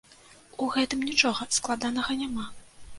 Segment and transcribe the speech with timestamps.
[0.63, 2.53] У гэтым нічога складанага няма.